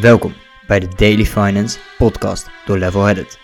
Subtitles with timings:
[0.00, 0.34] Welkom
[0.66, 3.38] bij de Daily Finance podcast door Levelheaded.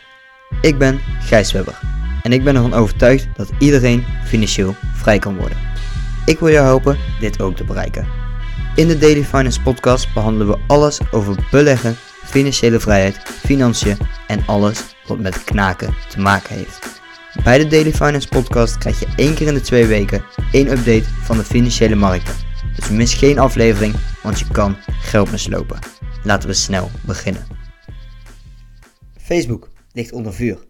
[0.61, 1.79] Ik ben Gijs Webber
[2.22, 5.58] en ik ben ervan overtuigd dat iedereen financieel vrij kan worden.
[6.27, 8.06] Ik wil jou helpen dit ook te bereiken.
[8.77, 13.96] In de Daily Finance podcast behandelen we alles over beleggen, financiële vrijheid, financiën
[14.27, 17.00] en alles wat met knaken te maken heeft.
[17.45, 21.04] Bij de Daily Finance podcast krijg je één keer in de twee weken één update
[21.23, 22.34] van de financiële markten.
[22.77, 25.95] Dus mis geen aflevering, want je kan geld mislopen.
[26.27, 27.47] Laten we snel beginnen.
[29.19, 30.66] Facebook ligt onder vuur.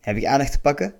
[0.00, 0.94] Heb ik aandacht te pakken?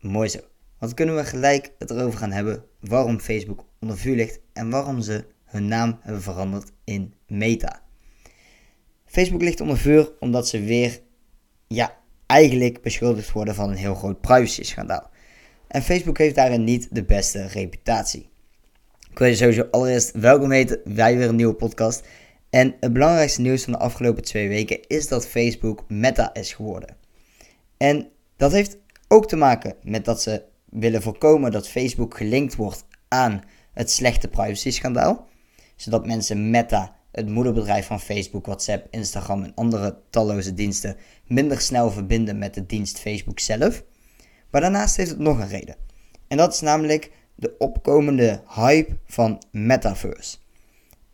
[0.00, 0.38] Mooi zo.
[0.78, 5.00] Want kunnen we gelijk het erover gaan hebben waarom Facebook onder vuur ligt en waarom
[5.00, 7.82] ze hun naam hebben veranderd in Meta.
[9.04, 11.00] Facebook ligt onder vuur omdat ze weer,
[11.66, 15.10] ja, eigenlijk beschuldigd worden van een heel groot privacy-schandaal.
[15.68, 18.28] En Facebook heeft daarin niet de beste reputatie.
[19.10, 22.04] Ik wil je sowieso allereerst welkom heten bij weer een nieuwe podcast.
[22.50, 26.96] En het belangrijkste nieuws van de afgelopen twee weken is dat Facebook Meta is geworden.
[27.76, 32.84] En dat heeft ook te maken met dat ze willen voorkomen dat Facebook gelinkt wordt
[33.08, 33.42] aan
[33.72, 35.28] het slechte privacy-schandaal.
[35.76, 41.90] Zodat mensen Meta, het moederbedrijf van Facebook, WhatsApp, Instagram en andere talloze diensten, minder snel
[41.90, 43.84] verbinden met de dienst Facebook zelf.
[44.50, 45.76] Maar daarnaast heeft het nog een reden.
[46.28, 50.36] En dat is namelijk de opkomende hype van Metaverse.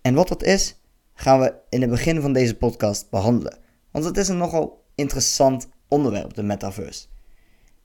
[0.03, 0.77] En wat dat is,
[1.17, 3.59] gaan we in het begin van deze podcast behandelen.
[3.91, 7.06] Want het is een nogal interessant onderwerp, de metaverse.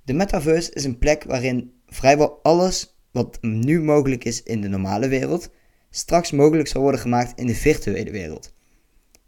[0.04, 5.08] De metaverse is een plek waarin vrijwel alles wat nu mogelijk is in de normale
[5.08, 5.50] wereld,
[5.90, 8.54] straks mogelijk zal worden gemaakt in de virtuele wereld.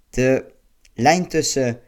[0.09, 0.51] De
[0.93, 1.79] lijn tussen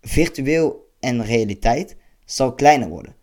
[0.00, 3.14] virtueel en realiteit zal kleiner worden.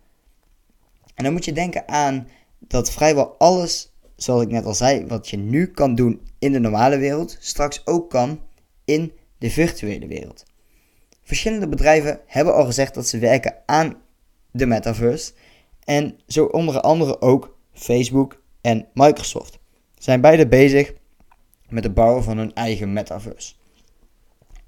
[1.14, 2.28] En dan moet je denken aan
[2.58, 6.58] dat vrijwel alles, zoals ik net al zei, wat je nu kan doen in de
[6.58, 8.40] normale wereld, straks ook kan
[8.84, 10.44] in de virtuele wereld.
[11.22, 13.96] Verschillende bedrijven hebben al gezegd dat ze werken aan
[14.50, 15.32] de metaverse.
[15.84, 19.58] En zo onder andere ook Facebook en Microsoft
[19.98, 20.92] zijn beide bezig
[21.68, 23.54] met het bouwen van hun eigen metaverse.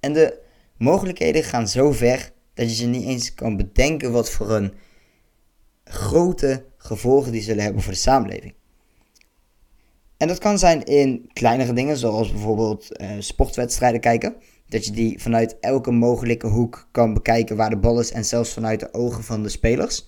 [0.00, 0.38] En de
[0.76, 4.72] mogelijkheden gaan zo ver dat je ze niet eens kan bedenken wat voor een
[5.84, 8.54] grote gevolgen die zullen hebben voor de samenleving.
[10.16, 14.34] En dat kan zijn in kleinere dingen, zoals bijvoorbeeld uh, sportwedstrijden kijken.
[14.68, 18.52] Dat je die vanuit elke mogelijke hoek kan bekijken waar de bal is en zelfs
[18.52, 20.06] vanuit de ogen van de spelers.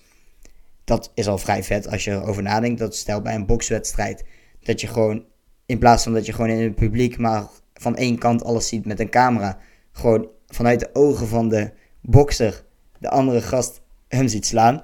[0.83, 2.79] Dat is al vrij vet als je erover nadenkt.
[2.79, 4.23] Dat stel bij een bokswedstrijd
[4.63, 5.25] dat je gewoon,
[5.65, 8.85] in plaats van dat je gewoon in het publiek maar van één kant alles ziet
[8.85, 9.59] met een camera,
[9.91, 12.63] gewoon vanuit de ogen van de bokser
[12.99, 14.83] de andere gast hem ziet slaan.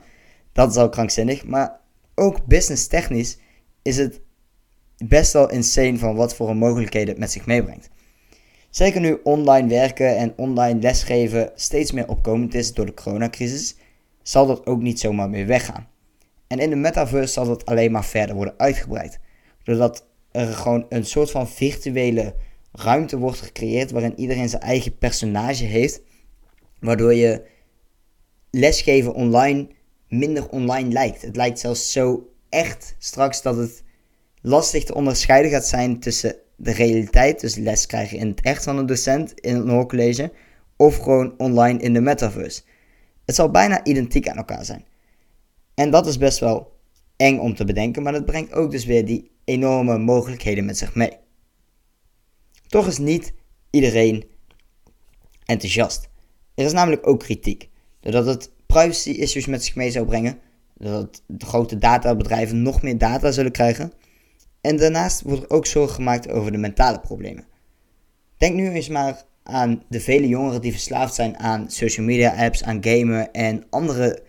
[0.52, 1.46] Dat is al krankzinnig.
[1.46, 1.80] Maar
[2.16, 3.38] ook business technisch
[3.82, 4.22] is het
[4.98, 7.90] best wel insane van wat voor mogelijkheden het met zich meebrengt.
[8.70, 13.76] Zeker nu online werken en online lesgeven steeds meer opkomend is door de coronacrisis,
[14.22, 15.88] zal dat ook niet zomaar meer weggaan.
[16.48, 19.20] En in de metaverse zal dat alleen maar verder worden uitgebreid.
[19.64, 22.36] Doordat er gewoon een soort van virtuele
[22.72, 26.02] ruimte wordt gecreëerd waarin iedereen zijn eigen personage heeft.
[26.80, 27.46] Waardoor je
[28.50, 29.68] lesgeven online
[30.08, 31.22] minder online lijkt.
[31.22, 33.83] Het lijkt zelfs zo echt straks dat het
[34.44, 38.78] lastig te onderscheiden gaat zijn tussen de realiteit, dus les krijgen in het echt van
[38.78, 40.32] een docent in een hoorcollege,
[40.76, 42.62] of gewoon online in de metaverse.
[43.26, 44.86] Het zal bijna identiek aan elkaar zijn.
[45.74, 46.80] En dat is best wel
[47.16, 50.96] eng om te bedenken, maar dat brengt ook dus weer die enorme mogelijkheden met zich
[50.96, 51.18] mee.
[52.68, 53.34] Toch is niet
[53.70, 54.26] iedereen
[55.46, 56.10] enthousiast.
[56.56, 60.40] Er is namelijk ook kritiek, doordat het privacy issues met zich mee zou brengen,
[60.78, 63.94] doordat de grote databedrijven nog meer data zullen krijgen
[64.64, 67.46] en daarnaast wordt er ook zorgen gemaakt over de mentale problemen.
[68.38, 72.64] Denk nu eens maar aan de vele jongeren die verslaafd zijn aan social media apps,
[72.64, 74.24] aan gamen en andere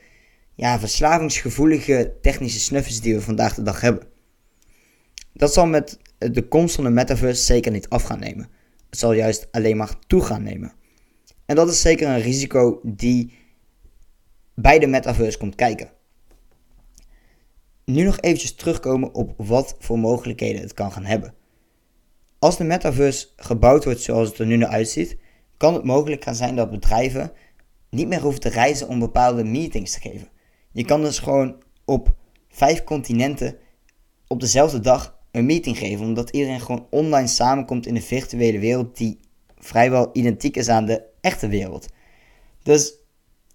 [0.54, 4.06] ja, verslavingsgevoelige technische snuffers die we vandaag de dag hebben.
[5.32, 8.48] Dat zal met de komst van de metaverse zeker niet af gaan nemen.
[8.90, 10.72] Het zal juist alleen maar toe gaan nemen.
[11.46, 13.32] En dat is zeker een risico die
[14.54, 15.90] bij de metaverse komt kijken
[17.84, 21.34] nu nog eventjes terugkomen op wat voor mogelijkheden het kan gaan hebben.
[22.38, 25.16] Als de metaverse gebouwd wordt zoals het er nu naar uitziet,
[25.56, 27.32] kan het mogelijk gaan zijn dat bedrijven
[27.90, 30.28] niet meer hoeven te reizen om bepaalde meetings te geven.
[30.72, 32.14] Je kan dus gewoon op
[32.48, 33.56] vijf continenten
[34.26, 38.96] op dezelfde dag een meeting geven, omdat iedereen gewoon online samenkomt in de virtuele wereld
[38.96, 39.20] die
[39.58, 41.88] vrijwel identiek is aan de echte wereld.
[42.62, 42.94] Dus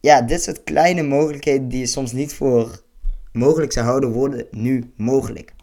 [0.02, 2.84] ja, dit soort kleine mogelijkheden die je soms niet voor
[3.32, 5.54] mogelijk zou houden, worden nu mogelijk.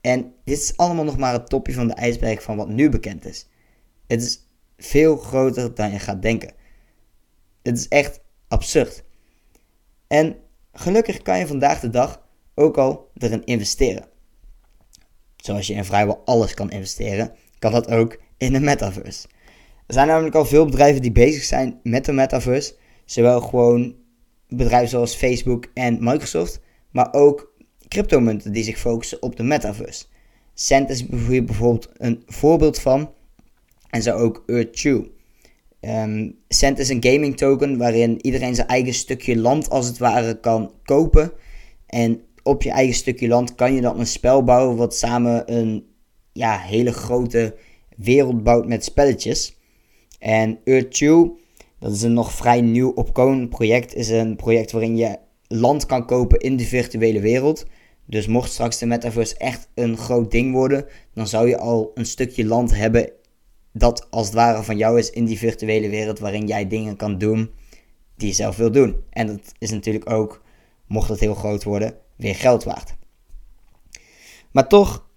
[0.00, 3.24] En dit is allemaal nog maar het topje van de ijsberg van wat nu bekend
[3.26, 3.48] is.
[4.06, 4.46] Het is
[4.76, 6.52] veel groter dan je gaat denken.
[7.62, 9.04] Het is echt absurd.
[10.06, 10.36] En
[10.72, 12.22] gelukkig kan je vandaag de dag
[12.54, 14.08] ook al erin investeren.
[15.36, 19.28] Zoals je in vrijwel alles kan investeren, kan dat ook in de metaverse.
[19.86, 22.74] Er zijn namelijk al veel bedrijven die bezig zijn met de metaverse.
[23.04, 23.94] Zowel gewoon
[24.48, 26.60] bedrijven zoals Facebook en Microsoft,
[26.92, 27.52] maar ook
[27.88, 30.04] cryptomunten die zich focussen op de metaverse.
[30.54, 33.10] Cent is hier bijvoorbeeld een voorbeeld van.
[33.90, 35.20] En zo ook Earth2.
[35.80, 40.40] Um, Cent is een gaming token waarin iedereen zijn eigen stukje land als het ware
[40.40, 41.32] kan kopen.
[41.86, 45.86] En op je eigen stukje land kan je dan een spel bouwen wat samen een
[46.32, 47.54] ja, hele grote
[47.96, 49.56] wereld bouwt met spelletjes.
[50.18, 51.06] En Earth2,
[51.78, 55.18] dat is een nog vrij nieuw opkomend project, is een project waarin je
[55.52, 57.66] land kan kopen in de virtuele wereld.
[58.06, 62.06] Dus mocht straks de metaverse echt een groot ding worden, dan zou je al een
[62.06, 63.12] stukje land hebben
[63.72, 67.18] dat als het ware van jou is in die virtuele wereld waarin jij dingen kan
[67.18, 67.50] doen
[68.16, 69.02] die je zelf wil doen.
[69.10, 70.42] En dat is natuurlijk ook,
[70.86, 72.94] mocht het heel groot worden, weer geld waard.
[74.50, 75.10] Maar toch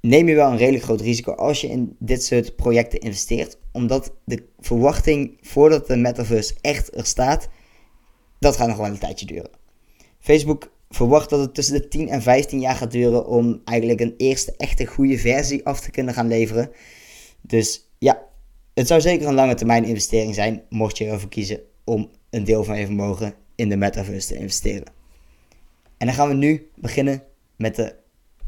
[0.00, 4.12] neem je wel een redelijk groot risico als je in dit soort projecten investeert, omdat
[4.24, 7.48] de verwachting voordat de metaverse echt er staat,
[8.38, 9.61] dat gaat nog wel een tijdje duren.
[10.22, 14.14] Facebook verwacht dat het tussen de 10 en 15 jaar gaat duren om eigenlijk een
[14.16, 16.70] eerste echte goede versie af te kunnen gaan leveren.
[17.40, 18.22] Dus ja,
[18.74, 22.64] het zou zeker een lange termijn investering zijn, mocht je ervoor kiezen om een deel
[22.64, 24.86] van je vermogen in de metaverse te investeren.
[25.98, 27.22] En dan gaan we nu beginnen
[27.56, 27.94] met de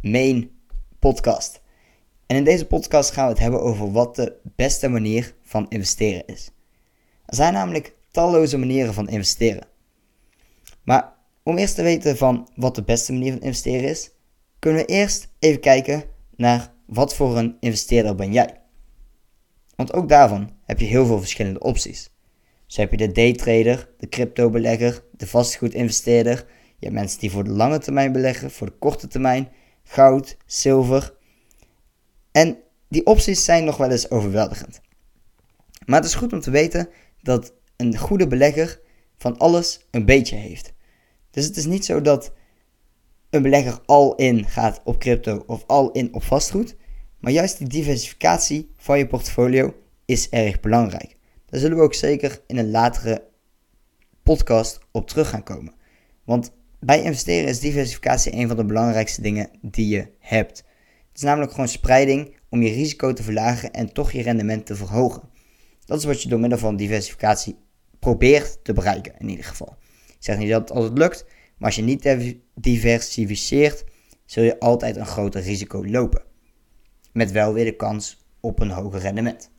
[0.03, 0.51] main
[0.99, 1.61] podcast.
[2.27, 6.27] En in deze podcast gaan we het hebben over wat de beste manier van investeren
[6.27, 6.51] is.
[7.27, 9.67] Er zijn namelijk talloze manieren van investeren.
[10.83, 11.14] Maar
[11.45, 14.11] om eerst te weten van wat de beste manier van investeren is,
[14.59, 16.05] kunnen we eerst even kijken
[16.37, 18.61] naar wat voor een investeerder ben jij.
[19.77, 22.11] Want ook daarvan heb je heel veel verschillende opties.
[22.67, 26.47] Zo heb je de daytrader, de crypto-belegger, de vastgoedinvesteerder.
[26.79, 29.49] Je hebt mensen die voor de lange termijn beleggen, voor de korte termijn,
[29.85, 31.15] goud, zilver.
[32.33, 32.59] En
[32.89, 34.81] die opties zijn nog wel eens overweldigend.
[35.87, 36.89] Maar het is goed om te weten
[37.23, 38.81] dat een goede belegger
[39.17, 40.74] van alles een beetje heeft.
[41.35, 42.33] Dus het is niet zo dat
[43.31, 46.77] een belegger al in gaat op crypto of al in op vastgoed.
[47.19, 51.17] Maar juist die diversificatie van je portfolio is erg belangrijk.
[51.47, 53.25] Daar zullen we ook zeker in een latere
[54.23, 55.75] podcast op terug gaan komen.
[56.25, 60.59] Want bij investeren is diversificatie een van de belangrijkste dingen die je hebt.
[61.09, 64.77] Het is namelijk gewoon spreiding om je risico te verlagen en toch je rendement te
[64.77, 65.23] verhogen.
[65.85, 67.57] Dat is wat je door middel van diversificatie
[67.99, 69.77] probeert te bereiken in ieder geval.
[70.25, 71.25] Zeg niet dat het altijd lukt,
[71.57, 73.85] maar als je niet diversificeert,
[74.25, 76.23] zul je altijd een groter risico lopen.
[77.13, 79.51] Met wel weer de kans op een hoger rendement.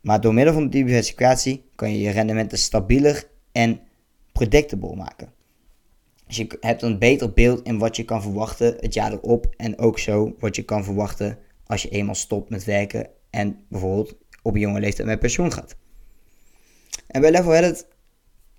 [0.00, 3.80] Maar door middel van diversificatie kan je je rendementen stabieler en
[4.32, 5.32] predictable maken.
[6.26, 9.78] Dus je hebt een beter beeld in wat je kan verwachten het jaar erop en
[9.78, 14.56] ook zo wat je kan verwachten als je eenmaal stopt met werken en bijvoorbeeld op
[14.56, 15.76] jonge leeftijd met pensioen gaat.
[17.06, 17.90] En bij Level Headed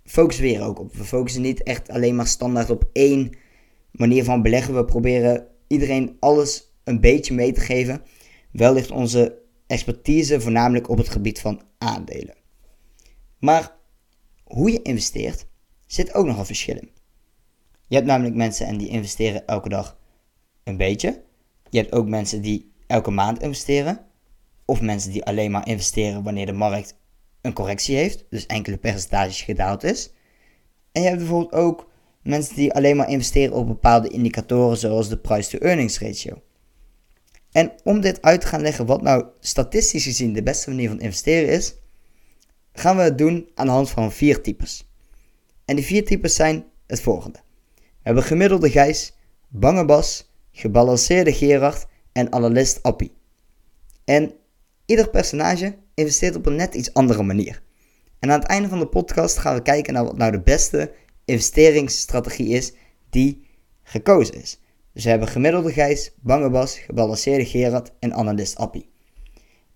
[0.04, 0.94] focussen we weer ook op.
[0.94, 3.32] We focussen niet echt alleen maar standaard op één
[3.92, 4.76] manier van beleggen.
[4.76, 8.02] We proberen iedereen alles een beetje mee te geven.
[8.52, 12.36] Wel ligt onze expertise voornamelijk op het gebied van aandelen.
[13.40, 13.76] Maar
[14.44, 15.46] hoe je investeert
[15.86, 16.90] zit ook nog een verschil in.
[17.88, 19.98] Je hebt namelijk mensen en die investeren elke dag
[20.64, 21.24] een beetje.
[21.70, 24.06] Je hebt ook mensen die elke maand investeren.
[24.66, 26.98] Of mensen die alleen maar investeren wanneer de markt
[27.44, 30.12] een correctie heeft, dus enkele percentages gedaald is.
[30.92, 31.90] En je hebt bijvoorbeeld ook
[32.22, 36.42] mensen die alleen maar investeren op bepaalde indicatoren zoals de price-to-earnings ratio.
[37.52, 41.00] En om dit uit te gaan leggen wat nou statistisch gezien de beste manier van
[41.00, 41.76] investeren is,
[42.74, 44.90] gaan we het doen aan de hand van vier types.
[45.66, 47.40] En die vier types zijn het volgende.
[47.76, 49.14] We hebben gemiddelde Gijs,
[49.48, 53.14] bange Bas, gebalanceerde Gerard en analist Appie.
[54.06, 54.34] En
[54.86, 57.62] ieder personage investeert op een net iets andere manier.
[58.20, 60.94] En aan het einde van de podcast gaan we kijken naar wat nou de beste
[61.26, 62.74] investeringsstrategie is
[63.10, 63.48] die
[63.84, 64.60] gekozen is.
[64.94, 68.90] Dus we hebben gemiddelde Gijs, Bange Bas, gebalanceerde Gerard en analist Appie.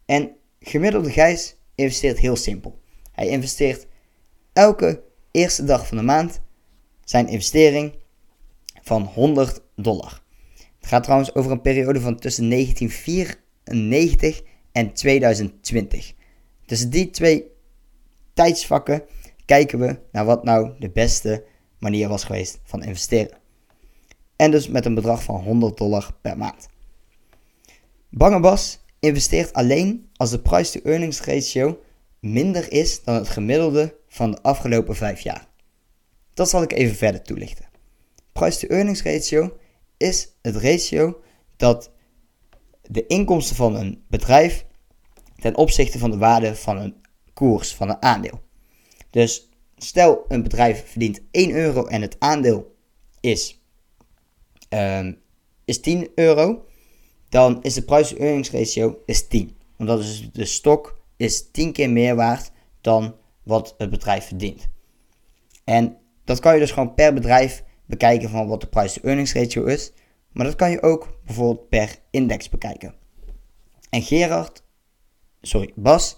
[0.05, 2.79] En gemiddelde Gijs investeert heel simpel.
[3.12, 3.88] Hij investeert
[4.53, 6.41] elke eerste dag van de maand
[7.03, 7.95] zijn investering
[8.81, 10.21] van 100 dollar.
[10.79, 14.56] Het gaat trouwens over een periode van tussen 1994 en
[14.93, 16.13] 2020.
[16.65, 17.46] Dus die twee
[18.34, 19.03] tijdsvakken
[19.46, 21.43] kijken we naar wat nou de beste
[21.79, 23.38] manier was geweest van investeren.
[24.36, 26.67] En dus met een bedrag van 100 dollar per maand.
[28.10, 31.79] Bange Bas investeert alleen als de price-to-earnings ratio
[32.19, 35.48] minder is dan het gemiddelde van de afgelopen 5 jaar.
[36.34, 37.65] Dat zal ik even verder toelichten.
[38.31, 39.57] Price-to-earnings ratio
[39.98, 41.22] is het ratio
[41.55, 41.91] dat
[42.81, 44.65] de inkomsten van een bedrijf
[45.39, 46.96] ten opzichte van de waarde van een
[47.34, 48.41] koers van een aandeel.
[49.10, 52.75] Dus stel een bedrijf verdient 1 euro en het aandeel
[53.20, 53.62] is,
[54.70, 55.22] um,
[55.65, 56.65] is 10 euro,
[57.29, 59.58] dan is de price-earnings ratio is 10.
[59.77, 62.51] Omdat dus de stok is 10 keer meer waard
[62.82, 64.67] dan wat het bedrijf verdient.
[65.63, 69.91] En dat kan je dus gewoon per bedrijf bekijken van wat de price-to-earnings ratio is.
[70.32, 72.96] Maar dat kan je ook bijvoorbeeld per index bekijken.
[73.89, 74.63] En Gerard,
[75.41, 76.17] sorry, Bas,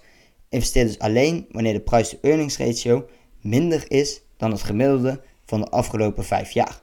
[0.50, 3.06] investeert dus alleen wanneer de price-to-earnings ratio
[3.42, 6.82] minder is dan het gemiddelde van de afgelopen 5 jaar.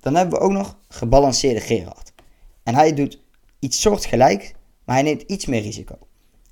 [0.00, 2.12] Dan hebben we ook nog gebalanceerde Gerard.
[2.62, 3.20] En hij doet
[3.58, 4.54] iets soortgelijk,
[4.84, 5.98] maar hij neemt iets meer risico.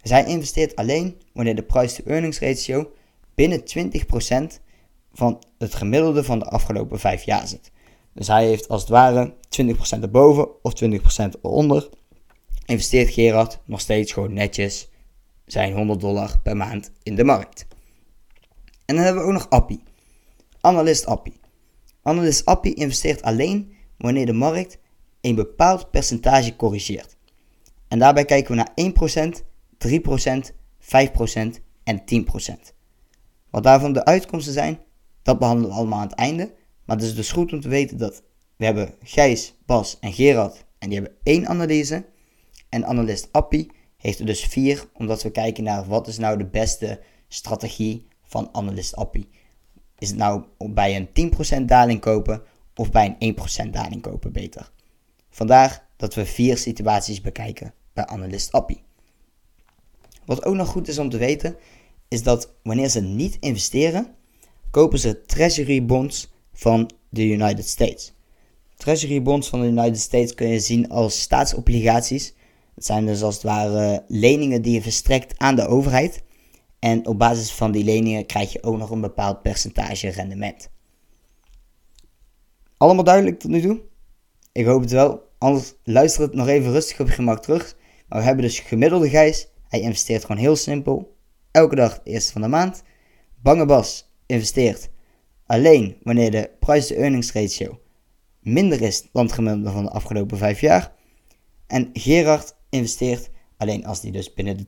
[0.03, 2.93] Zij investeert alleen wanneer de price-to-earnings ratio
[3.35, 4.61] binnen 20%
[5.13, 7.71] van het gemiddelde van de afgelopen 5 jaar zit.
[8.15, 10.87] Dus hij heeft als het ware 20% erboven of 20%
[11.43, 11.89] eronder.
[12.65, 14.89] Investeert Gerard nog steeds gewoon netjes
[15.47, 17.67] zijn 100 dollar per maand in de markt.
[18.85, 19.83] En dan hebben we ook nog Appie.
[20.61, 21.41] Analist Appie.
[22.03, 24.79] Analist Appie investeert alleen wanneer de markt
[25.21, 27.17] een bepaald percentage corrigeert.
[27.89, 28.73] En daarbij kijken we naar
[29.29, 29.43] 1%,
[30.49, 32.73] 3%, 5% en 10%.
[33.51, 34.79] Wat daarvan de uitkomsten zijn,
[35.23, 36.55] dat behandelen we allemaal aan het einde.
[36.85, 38.23] Maar het is dus goed om te weten dat
[38.57, 42.05] we hebben Gijs, Bas en Gerard en die hebben één analyse.
[42.73, 46.47] En analist Appie heeft er dus vier, omdat we kijken naar wat is nou de
[46.47, 49.29] beste strategie van analist Appie.
[49.99, 52.43] Is het nou bij een 10% daling kopen
[52.75, 53.37] of bij een
[53.67, 54.71] 1% daling kopen beter?
[55.31, 58.83] Vandaar dat we vier situaties bekijken bij analist Appie.
[60.25, 61.57] Wat ook nog goed is om te weten,
[62.09, 64.15] is dat wanneer ze niet investeren,
[64.71, 68.13] kopen ze treasury bonds van de United States.
[68.77, 72.35] Treasury bonds van de United States kun je zien als staatsobligaties.
[72.75, 76.23] Dat zijn dus als het ware leningen die je verstrekt aan de overheid.
[76.79, 80.71] En op basis van die leningen krijg je ook nog een bepaald percentage rendement.
[82.77, 83.83] Allemaal duidelijk tot nu toe?
[84.53, 85.31] Ik hoop het wel.
[85.39, 87.77] Anders luister het nog even rustig op gemak terug.
[88.09, 89.49] Maar we hebben dus gemiddelde Gijs.
[89.69, 91.17] Hij investeert gewoon heel simpel.
[91.51, 92.83] Elke dag de eerste van de maand.
[93.43, 94.89] Bange Bas investeert
[95.47, 97.81] alleen wanneer de price-to-earnings ratio
[98.43, 100.93] minder is dan het gemiddelde van de afgelopen 5 jaar.
[101.67, 104.67] En Gerard investeert alleen als die dus binnen de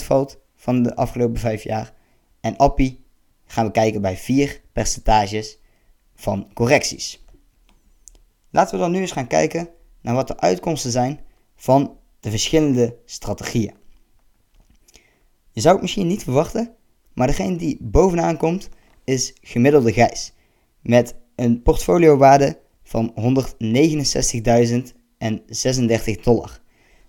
[0.00, 1.92] 20% valt van de afgelopen 5 jaar.
[2.40, 3.04] En Appie
[3.44, 5.58] gaan we kijken bij 4 percentages
[6.14, 7.24] van correcties.
[8.50, 9.68] Laten we dan nu eens gaan kijken
[10.00, 11.20] naar wat de uitkomsten zijn
[11.56, 13.74] van de verschillende strategieën.
[15.50, 16.74] Je zou het misschien niet verwachten,
[17.14, 18.68] maar degene die bovenaan komt
[19.04, 20.32] is gemiddelde Gijs.
[20.80, 23.20] Met een portfoliowaarde van 169.036
[26.22, 26.64] dollar.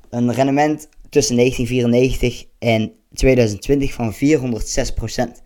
[0.09, 5.41] Een rendement tussen 1994 en 2020 van 406 procent.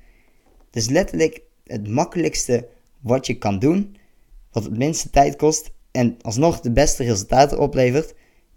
[0.70, 2.68] Dus letterlijk het makkelijkste
[3.00, 3.96] wat je kan doen,
[4.51, 8.13] wat het minste tijd kost en alsnog de beste resultaten oplevert,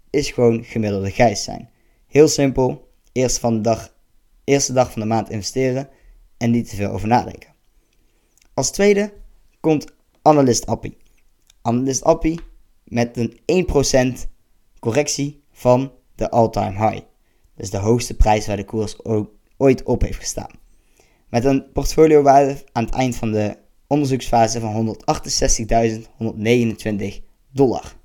[0.09, 1.69] is gewoon gemiddelde Gijs zijn.
[2.07, 3.95] Heel simpel, eerst van de dag,
[4.43, 5.89] eerste dag van de maand investeren
[6.37, 7.53] en niet te veel over nadenken.
[8.53, 9.13] Als tweede
[9.59, 10.97] komt Analyst Appie.
[11.61, 12.39] Analyst Appie
[12.83, 13.39] met een
[14.25, 14.29] 1%
[14.79, 17.03] correctie van de all-time high.
[17.55, 18.97] Dus de hoogste prijs waar de koers
[19.57, 20.51] ooit op heeft gestaan.
[21.29, 23.57] Met een portfoliowaarde aan het eind van de
[23.87, 25.03] onderzoeksfase van 168.129
[27.51, 27.95] dollar.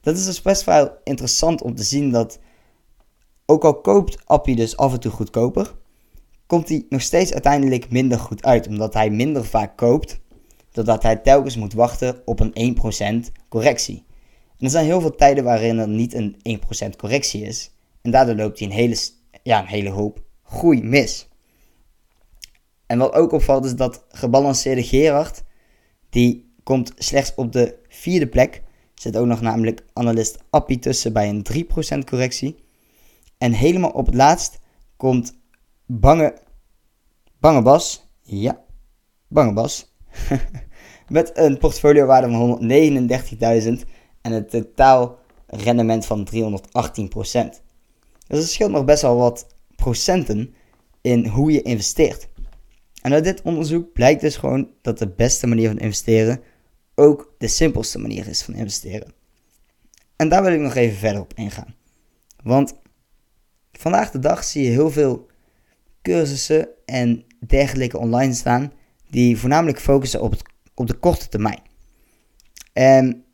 [0.00, 2.38] Dat is dus best wel interessant om te zien dat,
[3.46, 5.74] ook al koopt Appie dus af en toe goedkoper,
[6.46, 10.20] komt hij nog steeds uiteindelijk minder goed uit, omdat hij minder vaak koopt,
[10.72, 12.76] doordat hij telkens moet wachten op een
[13.28, 14.04] 1% correctie.
[14.60, 16.36] Er zijn heel veel tijden waarin er niet een
[16.86, 17.70] 1% correctie is,
[18.02, 18.96] en daardoor loopt hij een hele,
[19.42, 21.28] ja, een hele hoop groei mis.
[22.86, 25.42] En wat ook opvalt is dat gebalanceerde Gerard,
[26.10, 28.62] die komt slechts op de vierde plek.
[28.94, 31.46] Zit ook nog namelijk analist Appie tussen bij een
[31.98, 32.56] 3% correctie.
[33.38, 34.58] En helemaal op het laatst
[34.96, 35.38] komt
[35.86, 36.36] Bange,
[37.38, 38.60] Bange Bas, ja,
[39.28, 39.94] Bange Bas,
[41.08, 42.60] met een portfoliowaarde van
[43.82, 43.88] 139.000
[44.22, 46.34] en een totaal rendement van 318%.
[48.26, 49.46] Dus er scheelt nog best wel wat
[49.76, 50.54] procenten
[51.00, 52.28] in hoe je investeert.
[53.02, 56.40] En uit dit onderzoek blijkt dus gewoon dat de beste manier van investeren
[56.94, 59.12] ook de simpelste manier is van investeren.
[60.16, 61.74] En daar wil ik nog even verder op ingaan.
[62.42, 62.74] Want
[63.72, 65.26] vandaag de dag zie je heel veel
[66.02, 68.72] cursussen en dergelijke online staan
[69.08, 70.42] die voornamelijk focussen op, het,
[70.74, 71.62] op de korte termijn.
[72.72, 73.24] En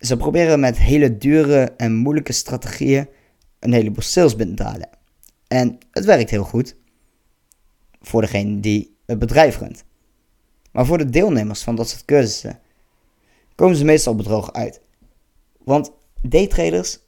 [0.00, 3.08] ze proberen met hele dure en moeilijke strategieën
[3.58, 4.88] een heleboel sales binnen te halen.
[5.48, 6.76] En het werkt heel goed
[8.00, 9.84] voor degene die het bedrijf runt.
[10.72, 12.60] Maar voor de deelnemers van dat soort cursussen
[13.54, 14.80] komen ze meestal bedrogen uit.
[15.58, 15.92] Want
[16.22, 16.98] daytraders,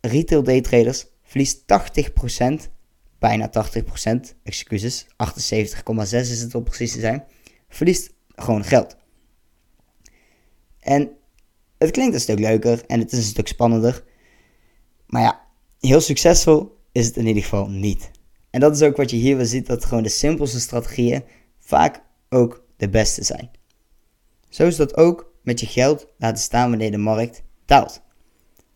[0.00, 2.70] retail daytraders, verliest 80%,
[3.18, 5.10] bijna 80%, excuses, 78,6
[6.10, 7.24] is het om precies te zijn,
[7.68, 8.96] verliest gewoon geld.
[10.80, 11.10] En
[11.80, 14.04] het klinkt een stuk leuker en het is een stuk spannender.
[15.06, 15.40] Maar ja,
[15.78, 18.10] heel succesvol is het in ieder geval niet.
[18.50, 21.24] En dat is ook wat je hier weer ziet, dat gewoon de simpelste strategieën
[21.58, 23.50] vaak ook de beste zijn.
[24.48, 28.02] Zo is dat ook met je geld laten staan wanneer de markt daalt.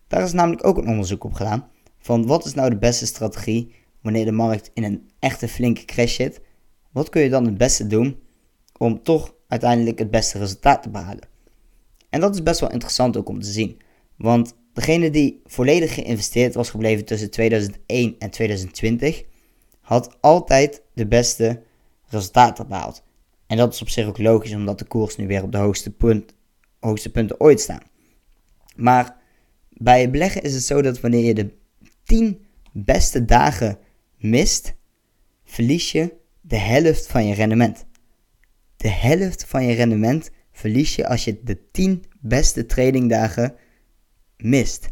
[0.09, 3.75] Daar is namelijk ook een onderzoek op gedaan van wat is nou de beste strategie
[4.03, 6.41] wanneer de markt in een echte flinke crash zit.
[6.93, 8.23] Wat kun je dan het beste doen
[8.79, 11.33] om toch uiteindelijk het beste resultaat te behalen?
[12.14, 13.80] En dat is best wel interessant ook om te zien.
[14.16, 19.25] Want degene die volledig geïnvesteerd was gebleven tussen 2001 en 2020,
[19.80, 21.62] had altijd de beste
[22.06, 23.02] resultaten behaald.
[23.47, 25.90] En dat is op zich ook logisch, omdat de koers nu weer op de hoogste,
[25.90, 26.35] punt,
[26.80, 27.83] hoogste punten ooit staan.
[28.76, 29.16] Maar
[29.68, 31.52] bij beleggen is het zo dat wanneer je de
[32.04, 33.78] 10 beste dagen
[34.18, 34.75] mist,
[35.44, 37.87] verlies je de helft van je rendement.
[38.76, 43.55] De helft van je rendement verlies je als je de 10 beste tradingdagen
[44.37, 44.89] mist.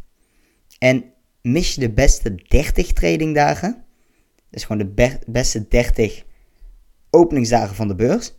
[0.79, 1.05] En
[1.43, 3.85] mis je de beste 30 tradingdagen,
[4.51, 6.25] dus gewoon de beste 30
[7.11, 8.35] openingsdagen van de beurs,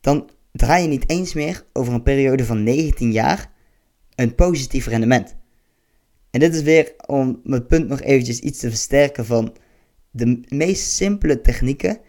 [0.00, 3.52] dan draai je niet eens meer over een periode van 19 jaar
[4.14, 5.36] een positief rendement.
[6.30, 9.56] En dit is weer om mijn punt nog eventjes iets te versterken van
[10.10, 12.00] de meest simpele technieken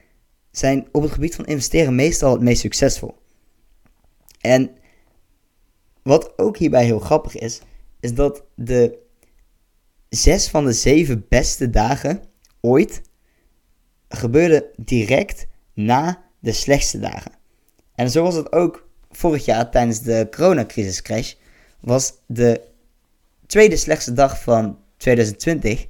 [0.52, 3.16] zijn op het gebied van investeren meestal het meest succesvol.
[4.39, 4.78] En
[6.04, 7.62] wat ook hierbij heel grappig is,
[8.00, 8.97] is dat de
[10.10, 12.23] zes van de zeven beste dagen
[12.62, 13.02] ooit
[14.10, 17.32] gebeurden direct na de slechtste dagen.
[17.95, 21.34] En zo was het ook vorig jaar tijdens de coronacrisis crash,
[21.80, 22.62] was de
[23.45, 25.88] tweede slechtste dag van 2020,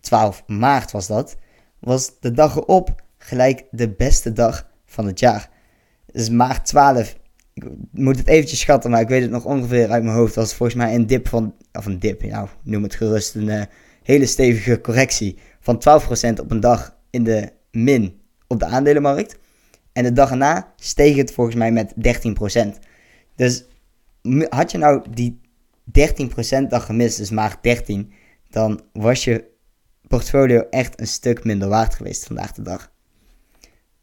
[0.00, 1.36] 12 maart was dat,
[1.78, 5.50] was de dag erop gelijk de beste dag van het jaar.
[6.12, 7.16] Dus maart 12
[7.56, 10.34] ik moet het eventjes schatten, maar ik weet het nog ongeveer uit mijn hoofd.
[10.34, 13.62] Was volgens mij een dip van, of een dip, nou noem het gerust, een uh,
[14.02, 15.82] hele stevige correctie van
[16.36, 19.38] 12% op een dag in de min op de aandelenmarkt.
[19.92, 22.68] En de dag erna steeg het volgens mij met 13%.
[23.36, 23.64] Dus
[24.48, 25.40] had je nou die
[25.98, 28.12] 13% dag gemist, dus maart 13,
[28.48, 29.44] dan was je
[30.08, 32.92] portfolio echt een stuk minder waard geweest vandaag de dag.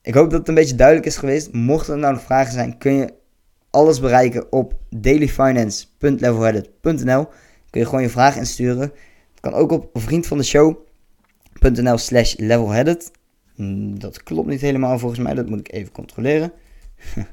[0.02, 1.52] Ik hoop dat het een beetje duidelijk is geweest.
[1.52, 3.22] Mochten er nou nog vragen zijn, kun je
[3.74, 7.28] alles bereiken op dailyfinance.levelheaded.nl.
[7.70, 8.92] Kun je gewoon je vraag insturen.
[9.32, 13.12] Het kan ook op vriendvandeshow.nl slash levelheaded.
[13.56, 16.52] Hmm, dat klopt niet helemaal volgens mij, dat moet ik even controleren.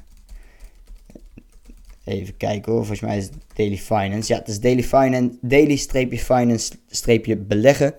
[2.04, 4.32] even kijken hoor, volgens mij is het Daily Finance.
[4.32, 7.94] Ja, het is Daily Finance, daily-finance-beleggen.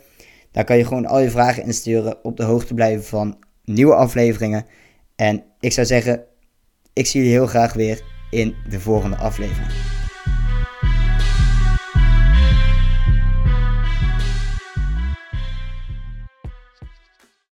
[0.51, 4.65] Daar kan je gewoon al je vragen insturen, op de hoogte blijven van nieuwe afleveringen.
[5.15, 6.23] En ik zou zeggen,
[6.93, 10.00] ik zie jullie heel graag weer in de volgende aflevering.